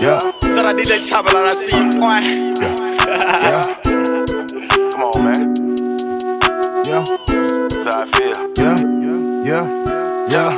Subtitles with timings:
[0.00, 0.20] Yeah.
[0.20, 2.22] Shout out DJ Chopper, I see you, boy.
[2.62, 3.64] Yeah.
[4.92, 5.46] Come on, man.
[6.86, 7.02] Yeah.
[7.66, 8.38] That's how I feel.
[8.56, 8.78] Yeah.
[9.02, 9.42] Yeah.
[9.42, 10.26] Yeah.
[10.28, 10.50] Yeah.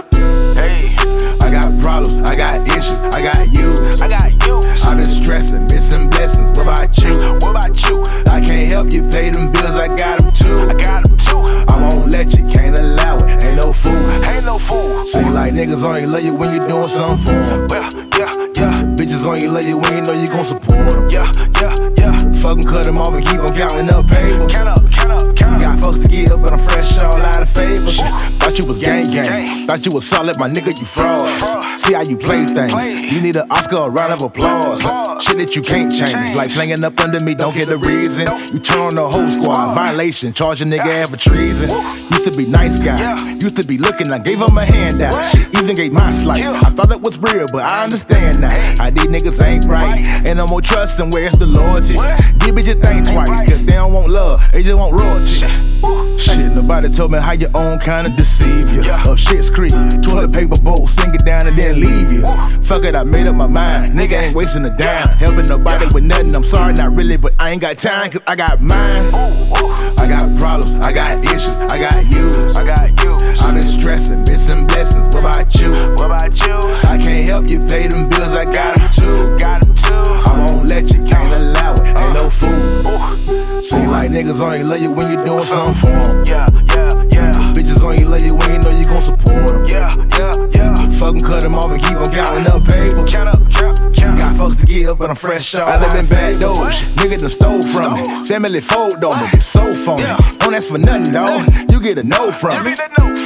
[0.53, 0.95] Hey,
[1.41, 3.73] I got problems, I got issues, I got you.
[4.03, 4.61] I got you.
[4.85, 6.59] I've been stressing, missing blessings.
[6.59, 7.00] What about you?
[15.51, 17.67] Like niggas only love you when you doing something for 'em.
[17.69, 17.89] Well,
[18.19, 21.09] yeah, yeah, Bitches only love you when you know you gon' support 'em.
[21.11, 21.31] yeah,
[21.61, 22.19] yeah, yeah.
[22.41, 24.47] Fuck 'em, cut 'em off and keep 'em counting up paper.
[24.49, 25.63] Count up, count up, count up.
[25.63, 26.59] Got folks to give, but I'm
[28.51, 29.69] Thought you was gang gang.
[29.69, 31.23] Thought you was solid, my nigga, you fraud.
[31.79, 33.15] See how you play things.
[33.15, 34.83] You need an Oscar, a round of applause.
[35.23, 36.35] Shit that you can't change.
[36.35, 38.27] Like playing up under me, don't get the reason.
[38.53, 39.75] You turn on the whole squad.
[39.77, 41.71] Violation, charge a nigga for treason.
[42.11, 42.99] Used to be nice guy.
[43.39, 45.15] Used to be looking, I gave him a handout.
[45.27, 46.43] Shit, even gave my slice.
[46.43, 48.51] I thought it was real, but I understand now.
[48.83, 50.27] How these niggas ain't right.
[50.27, 51.95] And no more trust, and where's the loyalty?
[52.43, 55.70] These bitches think twice, cause they don't want love, they just want royalty.
[56.35, 58.81] Shit, nobody told me how your own kind of deceive you.
[58.81, 62.23] Up shit's creek, toilet paper bowl, sink it down and then leave you.
[62.63, 63.99] Fuck it, I made up my mind.
[63.99, 65.09] Nigga ain't wasting a dime.
[65.19, 66.35] Helping nobody with nothing.
[66.37, 69.11] I'm sorry, not really, but I ain't got time, cause I got mine.
[69.99, 72.31] I got problems, I got issues, I got you.
[72.57, 73.19] I got you.
[73.41, 75.15] I've been stressing, missing blessings.
[75.15, 75.75] What about you?
[83.71, 86.25] Seem like niggas only love you when you doing something for 'em.
[86.27, 86.45] Yeah,
[86.75, 87.53] yeah, yeah.
[87.55, 89.65] Bitches only love you when you know you gon' support them.
[89.67, 89.89] Yeah,
[90.19, 90.91] yeah, yeah.
[90.99, 93.07] Fuck 'em, cut 'em off and keep 'em counting up paper.
[93.07, 94.19] Count up, count, count.
[94.19, 95.69] Got folks to give, but I'm fresh off.
[95.69, 96.83] I live in bad doors.
[96.97, 98.03] Nigga done stole from me.
[98.27, 100.03] Family fold on me, so phony.
[100.39, 101.71] Don't ask for nothing, dawg.
[101.71, 102.75] You get a no from me.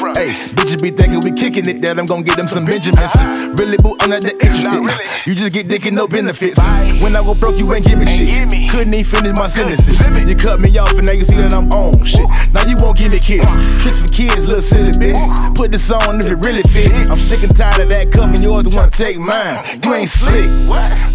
[0.04, 0.14] Be the no from.
[0.16, 3.14] Hey, bitches be thinking we kicking it, that I'm gonna get them some Benjamins.
[3.60, 4.68] Really, boo, I'm not that interested.
[4.68, 5.04] Not really.
[5.26, 6.58] You just get dick and no benefits.
[7.00, 8.28] When I go broke, you ain't give me shit.
[8.28, 8.68] give me.
[8.68, 9.96] Couldn't even finish my sentences.
[10.26, 12.26] You cut me off and now you see that I'm on shit.
[12.52, 13.44] Now you won't give me kiss.
[13.80, 15.16] Tricks for kids, little silly bitch.
[15.54, 16.92] Put this on if it really fit.
[17.10, 19.64] I'm sick and tired of that cuffing yours to wanna take mine.
[19.82, 20.50] You ain't slick.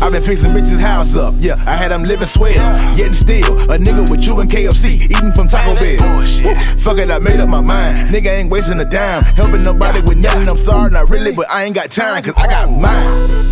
[0.02, 1.36] I've been fixing bitches' house up.
[1.40, 2.54] Yeah, I had them living swell.
[2.96, 6.78] Yet still, a nigga with you and KFC eating from Taco Bell.
[6.78, 8.10] Fuck it, I made up my mind.
[8.10, 9.24] Nigga ain't wasting a dime.
[9.36, 10.48] Helping nobody with nothing.
[10.50, 13.50] I'm sorry, not really, but I ain't got time, cause I got mine.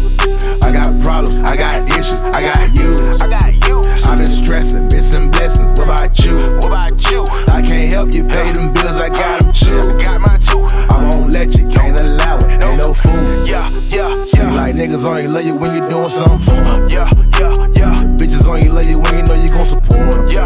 [0.63, 2.95] I got problems, I got issues, I got you.
[3.21, 3.81] I got you.
[4.05, 5.79] I've been stressing, missing blessings.
[5.79, 6.35] What about you?
[6.35, 7.23] What about you?
[7.49, 9.81] I can't help you pay them bills, I got them too.
[10.03, 10.65] Got mine too.
[10.93, 13.45] I won't let you, can't allow it, ain't no fool.
[13.47, 14.53] Yeah, yeah, Seem yeah.
[14.53, 16.87] like niggas only love you when you're doing something for 'em.
[16.89, 17.95] Yeah, yeah, yeah.
[18.19, 20.27] Bitches only love you when you know you gon' support 'em.
[20.27, 20.36] Yeah, yeah,